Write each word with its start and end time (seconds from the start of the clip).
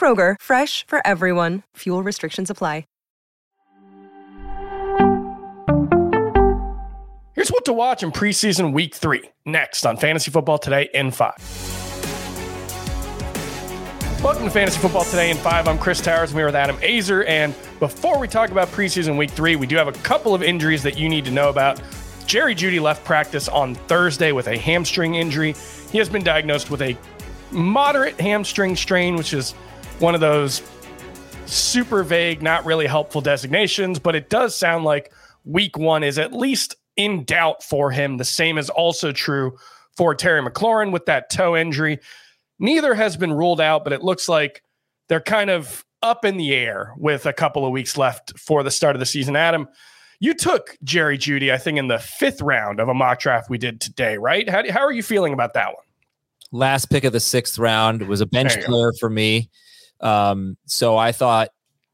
Kroger, 0.00 0.36
fresh 0.40 0.86
for 0.86 1.06
everyone. 1.06 1.62
Fuel 1.76 2.02
restrictions 2.02 2.48
apply. 2.48 2.84
Here's 7.32 7.50
what 7.50 7.64
to 7.64 7.72
watch 7.72 8.02
in 8.02 8.12
preseason 8.12 8.74
week 8.74 8.94
three. 8.94 9.22
Next 9.46 9.86
on 9.86 9.96
Fantasy 9.96 10.30
Football 10.30 10.58
Today 10.58 10.90
in 10.92 11.10
five. 11.10 11.36
Welcome 14.22 14.44
to 14.44 14.50
Fantasy 14.50 14.78
Football 14.78 15.04
Today 15.04 15.30
in 15.30 15.38
five. 15.38 15.66
I'm 15.66 15.78
Chris 15.78 16.02
Towers. 16.02 16.32
I'm 16.32 16.36
here 16.36 16.44
with 16.44 16.54
Adam 16.54 16.76
Aizer. 16.78 17.26
And 17.26 17.54
before 17.78 18.18
we 18.18 18.28
talk 18.28 18.50
about 18.50 18.68
preseason 18.68 19.16
week 19.16 19.30
three, 19.30 19.56
we 19.56 19.66
do 19.66 19.76
have 19.76 19.88
a 19.88 19.92
couple 19.92 20.34
of 20.34 20.42
injuries 20.42 20.82
that 20.82 20.98
you 20.98 21.08
need 21.08 21.24
to 21.24 21.30
know 21.30 21.48
about. 21.48 21.80
Jerry 22.26 22.54
Jeudy 22.54 22.78
left 22.78 23.04
practice 23.04 23.48
on 23.48 23.74
Thursday 23.74 24.32
with 24.32 24.48
a 24.48 24.58
hamstring 24.58 25.14
injury. 25.14 25.54
He 25.90 25.96
has 25.96 26.10
been 26.10 26.22
diagnosed 26.22 26.70
with 26.70 26.82
a 26.82 26.94
moderate 27.52 28.20
hamstring 28.20 28.76
strain, 28.76 29.16
which 29.16 29.32
is 29.32 29.54
one 30.00 30.14
of 30.14 30.20
those 30.20 30.62
super 31.46 32.02
vague, 32.02 32.42
not 32.42 32.64
really 32.64 32.86
helpful 32.86 33.20
designations, 33.20 33.98
but 33.98 34.14
it 34.14 34.30
does 34.30 34.56
sound 34.56 34.84
like 34.84 35.12
week 35.44 35.76
one 35.76 36.02
is 36.02 36.18
at 36.18 36.32
least 36.32 36.76
in 36.96 37.24
doubt 37.24 37.62
for 37.62 37.90
him. 37.90 38.16
The 38.16 38.24
same 38.24 38.58
is 38.58 38.70
also 38.70 39.12
true 39.12 39.56
for 39.96 40.14
Terry 40.14 40.42
McLaurin 40.42 40.92
with 40.92 41.06
that 41.06 41.30
toe 41.30 41.56
injury. 41.56 41.98
Neither 42.58 42.94
has 42.94 43.16
been 43.16 43.32
ruled 43.32 43.60
out, 43.60 43.84
but 43.84 43.92
it 43.92 44.02
looks 44.02 44.28
like 44.28 44.62
they're 45.08 45.20
kind 45.20 45.50
of 45.50 45.84
up 46.02 46.24
in 46.24 46.36
the 46.36 46.54
air 46.54 46.94
with 46.96 47.26
a 47.26 47.32
couple 47.32 47.66
of 47.66 47.72
weeks 47.72 47.96
left 47.96 48.38
for 48.38 48.62
the 48.62 48.70
start 48.70 48.96
of 48.96 49.00
the 49.00 49.06
season. 49.06 49.36
Adam, 49.36 49.68
you 50.18 50.34
took 50.34 50.76
Jerry 50.84 51.18
Jeudy, 51.18 51.52
I 51.52 51.58
think, 51.58 51.78
in 51.78 51.88
the 51.88 51.98
fifth 51.98 52.40
round 52.40 52.80
of 52.80 52.88
a 52.88 52.94
mock 52.94 53.20
draft 53.20 53.50
we 53.50 53.58
did 53.58 53.80
today, 53.80 54.18
right? 54.18 54.48
How, 54.48 54.62
how 54.70 54.80
are 54.80 54.92
you 54.92 55.02
feeling 55.02 55.32
about 55.32 55.54
that 55.54 55.68
one? 55.68 55.84
Last 56.52 56.86
pick 56.86 57.04
of 57.04 57.12
the 57.12 57.20
sixth 57.20 57.58
round 57.58 58.06
was 58.08 58.20
a 58.20 58.26
bench 58.26 58.60
player 58.64 58.92
for 58.98 59.08
me. 59.08 59.50
Um, 60.00 60.56
so 60.66 60.96
I 60.96 61.12
thought, 61.12 61.50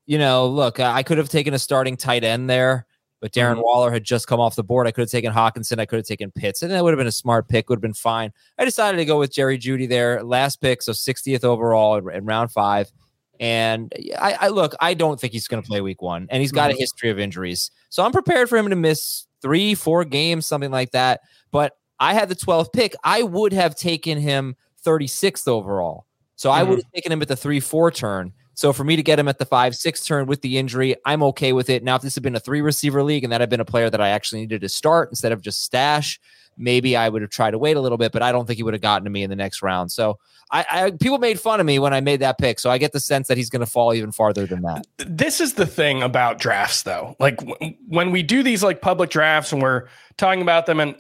you 0.07 0.19
know, 0.19 0.47
look, 0.47 0.81
I 0.81 1.03
could 1.03 1.19
have 1.19 1.29
taken 1.29 1.55
a 1.55 1.59
starting 1.59 1.97
tight 1.97 2.25
end 2.25 2.49
there. 2.49 2.87
But 3.21 3.33
Darren 3.33 3.55
mm-hmm. 3.55 3.63
Waller 3.63 3.91
had 3.91 4.05
just 4.05 4.27
come 4.27 4.41
off 4.41 4.57
the 4.57 4.63
board. 4.63 4.87
I 4.87 4.91
could 4.91 5.03
have 5.03 5.11
taken 5.11 5.33
Hockenson. 5.33 5.81
I 5.81 5.87
could 5.87 5.97
have 5.97 6.07
taken 6.07 6.31
Pitts. 6.31 6.63
And 6.63 6.71
that 6.71 6.85
would 6.85 6.93
have 6.93 6.99
been 6.99 7.07
a 7.07 7.13
smart 7.13 7.49
pick, 7.49 7.69
would 7.69 7.77
have 7.77 7.83
been 7.83 7.95
fine. 7.95 8.33
I 8.59 8.65
decided 8.65 8.99
to 8.99 9.05
go 9.05 9.19
with 9.19 9.33
Jerry 9.33 9.59
Jeudy 9.59 9.89
there. 9.89 10.23
Last 10.23 10.61
pick, 10.61 10.83
so 10.83 10.93
60th 10.93 11.43
overall 11.43 11.97
in, 11.97 12.09
in 12.11 12.25
round 12.27 12.53
five. 12.53 12.93
And 13.41 13.93
I, 14.19 14.33
I, 14.43 14.49
look, 14.49 14.75
I 14.81 14.95
don't 14.95 15.21
think 15.21 15.33
he's 15.33 15.49
going 15.49 15.63
to 15.63 15.67
play 15.67 15.81
week 15.81 16.03
one. 16.03 16.27
And 16.31 16.41
he's 16.41 16.53
got 16.53 16.71
mm-hmm. 16.71 16.77
a 16.77 16.81
history 16.81 17.11
of 17.11 17.19
injuries. 17.19 17.71
So 17.89 18.05
I'm 18.05 18.13
prepared 18.13 18.49
for 18.49 18.59
him 18.59 18.69
to 18.71 18.77
miss 18.77 19.27
three, 19.43 19.75
four 19.75 20.05
games, 20.05 20.47
something 20.47 20.71
like 20.71 20.93
that. 20.93 21.21
But 21.51 21.77
I 21.99 22.15
had 22.15 22.29
the 22.29 22.37
12th 22.37 22.73
pick. 22.73 22.95
I 23.03 23.23
would 23.23 23.53
have 23.53 23.75
taken 23.75 24.19
him 24.19 24.57
36th 24.85 25.49
overall. 25.49 26.06
So 26.37 26.51
mm-hmm. 26.51 26.59
I 26.59 26.63
would 26.63 26.79
have 26.79 26.93
taken 26.95 27.13
him 27.13 27.23
at 27.23 27.29
the 27.29 27.37
3 27.37 27.61
4 27.61 27.91
turn. 27.91 28.33
So 28.57 28.73
for 28.73 28.85
me 28.85 28.97
to 28.97 29.03
get 29.03 29.19
him 29.19 29.29
at 29.29 29.39
the 29.39 29.45
five, 29.45 29.77
six 29.77 30.03
turn 30.03 30.27
with 30.27 30.41
the 30.41 30.57
injury, 30.57 30.97
I'm 31.05 31.23
okay 31.25 31.53
with 31.53 31.69
it. 31.69 31.85
Now, 31.85 31.97
if 31.97 32.03
this 32.03 32.15
had 32.15 32.23
been 32.23 32.35
a 32.35 32.41
three 32.41 32.63
receiver 32.63 33.03
league 33.03 33.23
and 33.23 33.31
that 33.31 33.43
had 33.43 33.51
been 33.51 33.61
a 33.61 33.67
player 33.67 33.91
that 33.91 34.01
I 34.01 34.09
actually 34.09 34.41
needed 34.41 34.63
to 34.63 34.69
start 34.71 35.11
instead 35.11 35.31
of 35.33 35.43
just 35.43 35.63
stash, 35.63 36.19
maybe 36.57 36.97
I 36.97 37.11
would 37.11 37.21
have 37.21 37.31
tried 37.31 37.51
to 37.51 37.59
wait 37.59 37.77
a 37.77 37.83
little 37.83 37.99
bit, 37.99 38.13
but 38.13 38.23
I 38.23 38.33
don't 38.33 38.47
think 38.47 38.57
he 38.57 38.63
would 38.63 38.73
have 38.73 38.81
gotten 38.81 39.05
to 39.05 39.11
me 39.11 39.23
in 39.23 39.29
the 39.29 39.37
next 39.37 39.61
round. 39.61 39.93
So 39.93 40.19
I, 40.51 40.65
I 40.71 40.91
people 40.93 41.19
made 41.19 41.39
fun 41.39 41.61
of 41.61 41.67
me 41.67 41.79
when 41.79 41.93
I 41.93 42.01
made 42.01 42.21
that 42.21 42.39
pick. 42.39 42.59
So 42.59 42.71
I 42.71 42.79
get 42.79 42.93
the 42.93 43.01
sense 43.01 43.29
that 43.29 43.37
he's 43.37 43.51
going 43.51 43.61
to 43.61 43.71
fall 43.71 43.93
even 43.93 44.11
farther 44.11 44.47
than 44.47 44.63
that. 44.63 44.87
This 44.99 45.43
is 45.43 45.53
the 45.53 45.67
thing 45.67 46.03
about 46.03 46.39
drafts 46.39 46.83
though. 46.83 47.15
Like 47.21 47.37
w- 47.37 47.75
when 47.89 48.11
we 48.11 48.23
do 48.23 48.43
these 48.43 48.63
like 48.63 48.81
public 48.81 49.11
drafts 49.11 49.53
and 49.53 49.61
we're 49.61 49.89
talking 50.17 50.41
about 50.41 50.65
them 50.65 50.81
and 50.81 50.97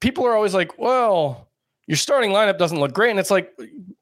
people 0.00 0.24
are 0.24 0.34
always 0.34 0.54
like, 0.54 0.78
well, 0.78 1.49
your 1.90 1.96
starting 1.96 2.30
lineup 2.30 2.56
doesn't 2.56 2.78
look 2.78 2.92
great. 2.92 3.10
And 3.10 3.18
it's 3.18 3.32
like 3.32 3.52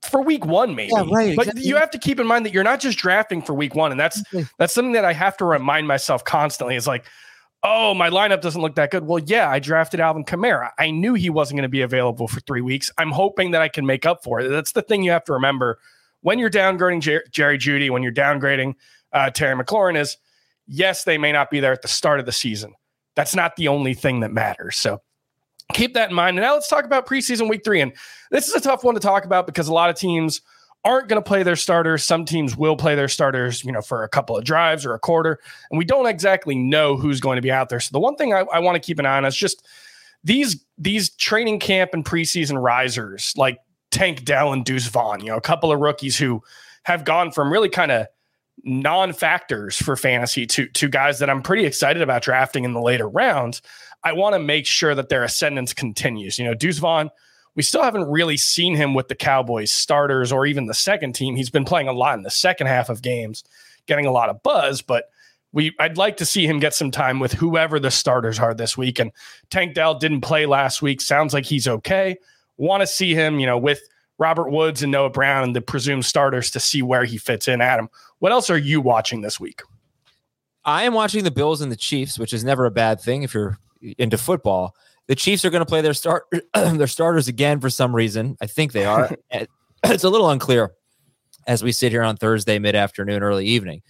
for 0.02 0.20
week 0.20 0.44
one, 0.44 0.74
maybe. 0.74 0.92
Yeah, 0.94 1.04
right. 1.10 1.34
But 1.34 1.46
exactly. 1.46 1.62
you 1.62 1.76
have 1.76 1.90
to 1.92 1.98
keep 1.98 2.20
in 2.20 2.26
mind 2.26 2.44
that 2.44 2.52
you're 2.52 2.62
not 2.62 2.80
just 2.80 2.98
drafting 2.98 3.40
for 3.40 3.54
week 3.54 3.74
one. 3.74 3.92
And 3.92 3.98
that's 3.98 4.22
that's 4.58 4.74
something 4.74 4.92
that 4.92 5.06
I 5.06 5.14
have 5.14 5.38
to 5.38 5.46
remind 5.46 5.88
myself 5.88 6.22
constantly. 6.22 6.76
It's 6.76 6.86
like, 6.86 7.06
oh, 7.62 7.94
my 7.94 8.10
lineup 8.10 8.42
doesn't 8.42 8.60
look 8.60 8.74
that 8.74 8.90
good. 8.90 9.06
Well, 9.06 9.20
yeah, 9.20 9.48
I 9.48 9.58
drafted 9.58 10.00
Alvin 10.00 10.26
Kamara. 10.26 10.68
I 10.78 10.90
knew 10.90 11.14
he 11.14 11.30
wasn't 11.30 11.56
going 11.56 11.62
to 11.62 11.70
be 11.70 11.80
available 11.80 12.28
for 12.28 12.40
three 12.40 12.60
weeks. 12.60 12.90
I'm 12.98 13.10
hoping 13.10 13.52
that 13.52 13.62
I 13.62 13.68
can 13.68 13.86
make 13.86 14.04
up 14.04 14.22
for 14.22 14.40
it. 14.40 14.48
That's 14.50 14.72
the 14.72 14.82
thing 14.82 15.02
you 15.02 15.10
have 15.12 15.24
to 15.24 15.32
remember 15.32 15.78
when 16.20 16.38
you're 16.38 16.50
downgrading 16.50 17.00
Jer- 17.00 17.24
Jerry 17.30 17.56
Jeudy, 17.56 17.88
when 17.88 18.02
you're 18.02 18.12
downgrading 18.12 18.74
uh, 19.14 19.30
Terry 19.30 19.56
McLaurin, 19.56 19.98
is 19.98 20.18
yes, 20.66 21.04
they 21.04 21.16
may 21.16 21.32
not 21.32 21.50
be 21.50 21.58
there 21.58 21.72
at 21.72 21.80
the 21.80 21.88
start 21.88 22.20
of 22.20 22.26
the 22.26 22.32
season. 22.32 22.74
That's 23.16 23.34
not 23.34 23.56
the 23.56 23.68
only 23.68 23.94
thing 23.94 24.20
that 24.20 24.30
matters. 24.30 24.76
So 24.76 25.00
keep 25.72 25.94
that 25.94 26.10
in 26.10 26.16
mind. 26.16 26.38
And 26.38 26.44
now 26.44 26.54
let's 26.54 26.68
talk 26.68 26.84
about 26.84 27.06
preseason 27.06 27.48
week 27.48 27.64
three. 27.64 27.80
And 27.80 27.92
this 28.30 28.48
is 28.48 28.54
a 28.54 28.60
tough 28.60 28.84
one 28.84 28.94
to 28.94 29.00
talk 29.00 29.24
about 29.24 29.46
because 29.46 29.68
a 29.68 29.72
lot 29.72 29.90
of 29.90 29.96
teams 29.96 30.40
aren't 30.84 31.08
going 31.08 31.22
to 31.22 31.26
play 31.26 31.42
their 31.42 31.56
starters. 31.56 32.04
Some 32.04 32.24
teams 32.24 32.56
will 32.56 32.76
play 32.76 32.94
their 32.94 33.08
starters, 33.08 33.64
you 33.64 33.72
know, 33.72 33.82
for 33.82 34.04
a 34.04 34.08
couple 34.08 34.36
of 34.36 34.44
drives 34.44 34.86
or 34.86 34.94
a 34.94 34.98
quarter. 34.98 35.38
And 35.70 35.78
we 35.78 35.84
don't 35.84 36.06
exactly 36.06 36.54
know 36.54 36.96
who's 36.96 37.20
going 37.20 37.36
to 37.36 37.42
be 37.42 37.50
out 37.50 37.68
there. 37.68 37.80
So 37.80 37.90
the 37.92 38.00
one 38.00 38.16
thing 38.16 38.32
I, 38.32 38.40
I 38.52 38.60
want 38.60 38.76
to 38.76 38.86
keep 38.86 38.98
an 38.98 39.06
eye 39.06 39.16
on 39.16 39.24
is 39.24 39.36
just 39.36 39.66
these 40.24 40.64
these 40.76 41.10
training 41.10 41.60
camp 41.60 41.90
and 41.92 42.04
preseason 42.04 42.62
risers 42.62 43.32
like 43.36 43.58
Tank 43.90 44.24
Dell 44.24 44.52
and 44.52 44.64
Deuce 44.64 44.86
Vaughn, 44.86 45.20
you 45.20 45.26
know, 45.26 45.36
a 45.36 45.40
couple 45.40 45.72
of 45.72 45.80
rookies 45.80 46.16
who 46.18 46.42
have 46.84 47.04
gone 47.04 47.30
from 47.30 47.52
really 47.52 47.68
kind 47.68 47.90
of 47.90 48.06
non-factors 48.64 49.76
for 49.76 49.96
fantasy 49.96 50.46
to 50.46 50.66
to 50.68 50.88
guys 50.88 51.18
that 51.18 51.30
I'm 51.30 51.42
pretty 51.42 51.64
excited 51.64 52.02
about 52.02 52.22
drafting 52.22 52.64
in 52.64 52.72
the 52.72 52.80
later 52.80 53.08
rounds. 53.08 53.62
I 54.04 54.12
want 54.12 54.34
to 54.34 54.38
make 54.38 54.66
sure 54.66 54.94
that 54.94 55.08
their 55.08 55.24
ascendance 55.24 55.72
continues. 55.72 56.38
You 56.38 56.44
know, 56.44 56.54
Deuce 56.54 56.78
Vaughn, 56.78 57.10
we 57.54 57.62
still 57.62 57.82
haven't 57.82 58.08
really 58.08 58.36
seen 58.36 58.74
him 58.74 58.94
with 58.94 59.08
the 59.08 59.14
Cowboys 59.14 59.72
starters 59.72 60.30
or 60.32 60.46
even 60.46 60.66
the 60.66 60.74
second 60.74 61.14
team. 61.14 61.36
He's 61.36 61.50
been 61.50 61.64
playing 61.64 61.88
a 61.88 61.92
lot 61.92 62.16
in 62.16 62.22
the 62.22 62.30
second 62.30 62.68
half 62.68 62.88
of 62.88 63.02
games, 63.02 63.44
getting 63.86 64.06
a 64.06 64.12
lot 64.12 64.28
of 64.28 64.42
buzz, 64.42 64.82
but 64.82 65.10
we 65.52 65.74
I'd 65.80 65.96
like 65.96 66.16
to 66.18 66.26
see 66.26 66.46
him 66.46 66.58
get 66.58 66.74
some 66.74 66.90
time 66.90 67.20
with 67.20 67.32
whoever 67.32 67.80
the 67.80 67.90
starters 67.90 68.38
are 68.38 68.54
this 68.54 68.76
week. 68.76 68.98
And 68.98 69.12
Tank 69.50 69.74
Dell 69.74 69.94
didn't 69.94 70.20
play 70.20 70.46
last 70.46 70.82
week. 70.82 71.00
Sounds 71.00 71.32
like 71.32 71.46
he's 71.46 71.66
okay. 71.66 72.16
Want 72.56 72.82
to 72.82 72.86
see 72.86 73.14
him, 73.14 73.40
you 73.40 73.46
know, 73.46 73.58
with 73.58 73.80
Robert 74.18 74.50
Woods 74.50 74.82
and 74.82 74.92
Noah 74.92 75.10
Brown 75.10 75.44
and 75.44 75.56
the 75.56 75.60
presumed 75.60 76.04
starters 76.04 76.50
to 76.50 76.60
see 76.60 76.82
where 76.82 77.04
he 77.04 77.18
fits 77.18 77.48
in. 77.48 77.60
Adam, 77.60 77.88
what 78.18 78.32
else 78.32 78.50
are 78.50 78.58
you 78.58 78.80
watching 78.80 79.20
this 79.20 79.38
week? 79.38 79.62
I 80.64 80.82
am 80.82 80.92
watching 80.92 81.24
the 81.24 81.30
Bills 81.30 81.60
and 81.60 81.72
the 81.72 81.76
Chiefs, 81.76 82.18
which 82.18 82.32
is 82.32 82.44
never 82.44 82.66
a 82.66 82.70
bad 82.70 83.00
thing 83.00 83.22
if 83.22 83.32
you're 83.32 83.58
into 83.96 84.18
football. 84.18 84.74
The 85.06 85.14
Chiefs 85.14 85.44
are 85.44 85.50
going 85.50 85.62
to 85.62 85.66
play 85.66 85.80
their 85.80 85.94
start 85.94 86.26
their 86.54 86.86
starters 86.86 87.28
again 87.28 87.60
for 87.60 87.70
some 87.70 87.94
reason. 87.94 88.36
I 88.40 88.46
think 88.46 88.72
they 88.72 88.84
are. 88.84 89.10
it's 89.84 90.04
a 90.04 90.10
little 90.10 90.28
unclear 90.28 90.72
as 91.46 91.62
we 91.62 91.72
sit 91.72 91.92
here 91.92 92.02
on 92.02 92.16
Thursday 92.16 92.58
mid 92.58 92.74
afternoon, 92.74 93.22
early 93.22 93.46
evening. 93.46 93.82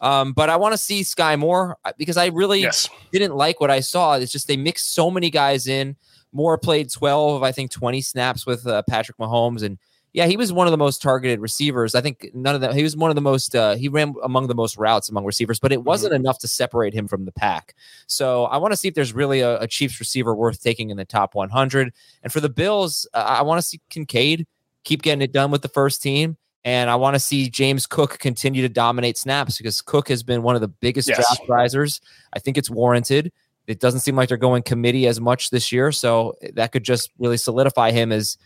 Um, 0.00 0.34
but 0.34 0.50
I 0.50 0.56
want 0.56 0.74
to 0.74 0.78
see 0.78 1.00
Skyy 1.00 1.38
Moore 1.38 1.78
uh, 1.84 1.92
because 1.96 2.18
I 2.18 2.26
really 2.26 2.60
yes. 2.60 2.88
didn't 3.12 3.34
like 3.34 3.60
what 3.60 3.70
I 3.70 3.80
saw. 3.80 4.14
It's 4.14 4.30
just 4.30 4.46
they 4.46 4.56
mixed 4.56 4.92
so 4.92 5.10
many 5.10 5.30
guys 5.30 5.66
in. 5.66 5.96
Moore 6.36 6.58
played 6.58 6.92
12, 6.92 7.42
I 7.42 7.50
think 7.50 7.70
20 7.70 8.02
snaps 8.02 8.46
with 8.46 8.66
uh, 8.66 8.82
Patrick 8.88 9.16
Mahomes 9.16 9.62
and 9.62 9.78
yeah, 10.16 10.24
he 10.24 10.38
was 10.38 10.50
one 10.50 10.66
of 10.66 10.70
the 10.70 10.78
most 10.78 11.02
targeted 11.02 11.40
receivers. 11.40 11.94
I 11.94 12.00
think 12.00 12.30
none 12.32 12.54
of 12.54 12.62
them. 12.62 12.74
He 12.74 12.82
was 12.82 12.96
one 12.96 13.10
of 13.10 13.16
the 13.16 13.20
most. 13.20 13.54
Uh, 13.54 13.74
he 13.74 13.88
ran 13.88 14.14
among 14.24 14.46
the 14.46 14.54
most 14.54 14.78
routes 14.78 15.10
among 15.10 15.26
receivers, 15.26 15.58
but 15.58 15.72
it 15.72 15.84
wasn't 15.84 16.14
mm-hmm. 16.14 16.22
enough 16.22 16.38
to 16.38 16.48
separate 16.48 16.94
him 16.94 17.06
from 17.06 17.26
the 17.26 17.32
pack. 17.32 17.74
So 18.06 18.46
I 18.46 18.56
want 18.56 18.72
to 18.72 18.78
see 18.78 18.88
if 18.88 18.94
there's 18.94 19.12
really 19.12 19.40
a, 19.40 19.60
a, 19.60 19.66
Chiefs 19.66 20.00
receiver 20.00 20.34
worth 20.34 20.62
taking 20.62 20.88
in 20.88 20.96
the 20.96 21.04
top 21.04 21.34
100. 21.34 21.92
And 22.22 22.32
for 22.32 22.40
the 22.40 22.48
Bills, 22.48 23.06
uh, 23.12 23.18
I 23.18 23.42
want 23.42 23.60
to 23.60 23.62
see 23.66 23.78
Kincaid 23.90 24.46
keep 24.84 25.02
getting 25.02 25.20
it 25.20 25.32
done 25.32 25.50
with 25.50 25.60
the 25.60 25.68
first 25.68 26.00
team. 26.00 26.38
And 26.64 26.88
I 26.88 26.96
want 26.96 27.14
to 27.14 27.20
see 27.20 27.50
James 27.50 27.86
Cook 27.86 28.18
continue 28.18 28.62
to 28.62 28.70
dominate 28.70 29.18
snaps 29.18 29.58
because 29.58 29.82
Cook 29.82 30.08
has 30.08 30.22
been 30.22 30.42
one 30.42 30.54
of 30.54 30.62
the 30.62 30.68
biggest 30.68 31.08
Yes. 31.08 31.18
draft 31.18 31.46
risers. 31.46 32.00
I 32.32 32.38
think 32.38 32.56
it's 32.56 32.70
warranted. 32.70 33.32
It 33.66 33.80
doesn't 33.80 34.00
seem 34.00 34.16
like 34.16 34.28
they're 34.28 34.38
going 34.38 34.62
committee 34.62 35.06
as 35.06 35.20
much 35.20 35.50
this 35.50 35.72
year. 35.72 35.92
So 35.92 36.36
that 36.54 36.72
could 36.72 36.84
just 36.84 37.10
really 37.18 37.36
solidify 37.36 37.90
him 37.90 38.12
as 38.12 38.38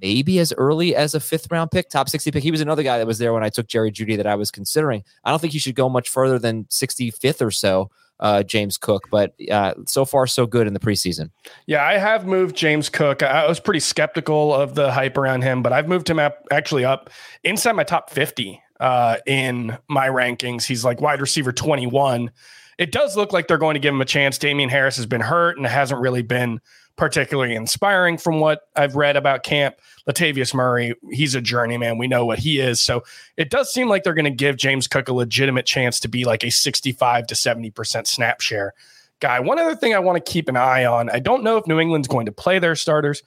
maybe 0.00 0.38
as 0.38 0.52
early 0.56 0.94
as 0.94 1.14
a 1.14 1.20
fifth 1.20 1.50
round 1.50 1.70
pick, 1.70 1.88
top 1.88 2.08
60 2.08 2.30
pick. 2.30 2.42
He 2.42 2.50
was 2.50 2.60
another 2.60 2.82
guy 2.82 2.98
that 2.98 3.06
was 3.06 3.18
there 3.18 3.32
when 3.32 3.42
I 3.42 3.48
took 3.48 3.66
Jerry 3.66 3.90
Jeudy 3.90 4.16
that 4.16 4.26
I 4.26 4.34
was 4.34 4.50
considering. 4.50 5.02
I 5.24 5.30
don't 5.30 5.40
think 5.40 5.52
he 5.52 5.58
should 5.58 5.74
go 5.74 5.88
much 5.88 6.08
further 6.08 6.38
than 6.38 6.64
65th 6.64 7.44
or 7.44 7.50
so, 7.50 7.90
uh, 8.20 8.42
James 8.42 8.76
Cook, 8.76 9.08
but 9.10 9.34
uh, 9.50 9.74
so 9.86 10.04
far, 10.04 10.26
so 10.26 10.46
good 10.46 10.66
in 10.66 10.74
the 10.74 10.80
preseason. 10.80 11.30
Yeah, 11.66 11.84
I 11.84 11.98
have 11.98 12.26
moved 12.26 12.56
James 12.56 12.88
Cook. 12.88 13.22
I 13.22 13.46
was 13.46 13.60
pretty 13.60 13.80
skeptical 13.80 14.54
of 14.54 14.74
the 14.74 14.92
hype 14.92 15.16
around 15.16 15.42
him, 15.42 15.62
but 15.62 15.72
I've 15.72 15.88
moved 15.88 16.10
him 16.10 16.18
up 16.18 16.46
actually 16.50 16.84
up 16.84 17.10
inside 17.44 17.72
my 17.72 17.84
top 17.84 18.10
50 18.10 18.60
uh, 18.80 19.16
in 19.26 19.76
my 19.88 20.08
rankings. 20.08 20.64
He's 20.64 20.84
like 20.84 21.00
wide 21.00 21.20
receiver 21.20 21.52
21. 21.52 22.30
It 22.78 22.92
does 22.92 23.16
look 23.16 23.32
like 23.32 23.48
they're 23.48 23.58
going 23.58 23.74
to 23.74 23.80
give 23.80 23.92
him 23.92 24.00
a 24.00 24.06
chance. 24.06 24.38
Damien 24.38 24.70
Harris 24.70 24.96
has 24.96 25.06
been 25.06 25.20
hurt 25.20 25.58
and 25.58 25.66
hasn't 25.66 26.00
really 26.00 26.22
been 26.22 26.60
particularly 26.96 27.54
inspiring 27.54 28.18
from 28.18 28.40
what 28.40 28.68
I've 28.76 28.96
read 28.96 29.16
about 29.16 29.42
camp. 29.42 29.76
Latavius 30.08 30.54
Murray, 30.54 30.94
he's 31.10 31.34
a 31.34 31.40
journeyman. 31.40 31.98
We 31.98 32.08
know 32.08 32.24
what 32.24 32.38
he 32.40 32.60
is. 32.60 32.80
So 32.80 33.04
it 33.36 33.50
does 33.50 33.72
seem 33.72 33.88
like 33.88 34.02
they're 34.02 34.14
going 34.14 34.24
to 34.24 34.30
give 34.30 34.56
James 34.56 34.88
Cook 34.88 35.08
a 35.08 35.12
legitimate 35.12 35.66
chance 35.66 36.00
to 36.00 36.08
be 36.08 36.24
like 36.24 36.44
a 36.44 36.50
65 36.50 37.26
to 37.28 37.34
70% 37.34 38.06
snap 38.06 38.40
share 38.40 38.74
guy. 39.20 39.40
One 39.40 39.58
other 39.58 39.76
thing 39.76 39.94
I 39.94 39.98
want 39.98 40.24
to 40.24 40.32
keep 40.32 40.48
an 40.48 40.56
eye 40.56 40.84
on 40.84 41.10
I 41.10 41.18
don't 41.20 41.42
know 41.42 41.56
if 41.56 41.66
New 41.66 41.80
England's 41.80 42.08
going 42.08 42.26
to 42.26 42.32
play 42.32 42.58
their 42.58 42.76
starters. 42.76 43.22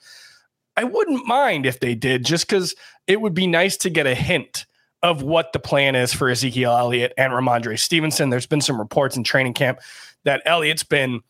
I 0.76 0.84
wouldn't 0.84 1.26
mind 1.26 1.66
if 1.66 1.80
they 1.80 1.94
did, 1.94 2.24
just 2.24 2.46
because 2.46 2.74
it 3.06 3.20
would 3.20 3.34
be 3.34 3.46
nice 3.46 3.76
to 3.78 3.90
get 3.90 4.06
a 4.06 4.14
hint 4.14 4.64
of 5.02 5.22
what 5.22 5.52
the 5.52 5.58
plan 5.58 5.94
is 5.94 6.12
for 6.12 6.28
Ezekiel 6.28 6.76
Elliott 6.76 7.12
and 7.16 7.32
Rhamondre 7.32 7.78
Stevenson. 7.78 8.30
There's 8.30 8.46
been 8.46 8.60
some 8.60 8.78
reports 8.78 9.16
in 9.16 9.24
training 9.24 9.54
camp 9.54 9.80
that 10.24 10.42
Elliott's 10.44 10.84
been, 10.84 11.20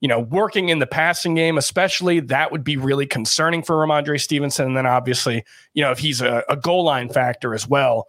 you 0.00 0.08
know, 0.08 0.20
working 0.20 0.68
in 0.68 0.78
the 0.78 0.86
passing 0.86 1.34
game, 1.34 1.56
especially. 1.56 2.20
That 2.20 2.52
would 2.52 2.64
be 2.64 2.76
really 2.76 3.06
concerning 3.06 3.62
for 3.62 3.76
Rhamondre 3.76 4.20
Stevenson. 4.20 4.66
And 4.66 4.76
then 4.76 4.86
obviously, 4.86 5.42
you 5.72 5.82
know, 5.82 5.90
if 5.90 5.98
he's 5.98 6.20
a, 6.20 6.44
a 6.48 6.56
goal 6.56 6.84
line 6.84 7.08
factor 7.08 7.54
as 7.54 7.66
well, 7.66 8.08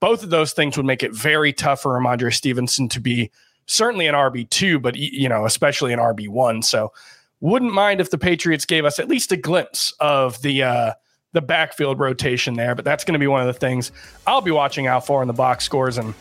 both 0.00 0.24
of 0.24 0.30
those 0.30 0.52
things 0.52 0.76
would 0.76 0.86
make 0.86 1.02
it 1.02 1.14
very 1.14 1.52
tough 1.52 1.82
for 1.82 1.98
Rhamondre 1.98 2.34
Stevenson 2.34 2.88
to 2.88 3.00
be 3.00 3.30
certainly 3.66 4.08
an 4.08 4.14
RB2, 4.14 4.82
but, 4.82 4.96
you 4.96 5.28
know, 5.28 5.46
especially 5.46 5.92
an 5.92 6.00
RB1. 6.00 6.64
So 6.64 6.92
wouldn't 7.40 7.72
mind 7.72 8.00
if 8.00 8.10
the 8.10 8.18
Patriots 8.18 8.64
gave 8.64 8.84
us 8.84 8.98
at 8.98 9.08
least 9.08 9.30
a 9.30 9.36
glimpse 9.36 9.92
of 10.00 10.42
the, 10.42 10.64
uh, 10.64 10.92
the 11.36 11.42
backfield 11.42 12.00
rotation 12.00 12.54
there, 12.54 12.74
but 12.74 12.84
that's 12.84 13.04
going 13.04 13.12
to 13.12 13.18
be 13.18 13.26
one 13.26 13.42
of 13.42 13.46
the 13.46 13.52
things 13.52 13.92
I'll 14.26 14.40
be 14.40 14.50
watching 14.50 14.86
out 14.86 15.06
for 15.06 15.20
in 15.20 15.28
the 15.28 15.34
box 15.34 15.64
scores 15.64 15.98
and 15.98 16.14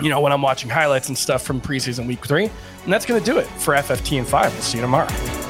you 0.00 0.08
know 0.08 0.20
when 0.20 0.32
I'm 0.32 0.42
watching 0.42 0.68
highlights 0.68 1.08
and 1.08 1.16
stuff 1.16 1.42
from 1.42 1.60
preseason 1.60 2.06
week 2.06 2.26
three. 2.26 2.50
And 2.84 2.92
that's 2.92 3.06
going 3.06 3.22
to 3.22 3.24
do 3.24 3.38
it 3.38 3.46
for 3.46 3.74
FFT 3.74 4.18
and 4.18 4.26
five. 4.26 4.52
We'll 4.52 4.62
see 4.62 4.78
you 4.78 4.82
tomorrow. 4.82 5.49